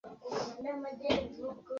[0.03, 1.69] Safari ya kuupanda Mlima Meru na kushuka